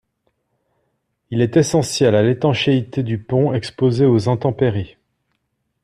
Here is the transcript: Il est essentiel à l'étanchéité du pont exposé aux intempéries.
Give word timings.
Il 1.29 1.41
est 1.41 1.57
essentiel 1.57 2.15
à 2.15 2.23
l'étanchéité 2.23 3.03
du 3.03 3.19
pont 3.21 3.53
exposé 3.53 4.03
aux 4.07 4.29
intempéries. 4.29 4.97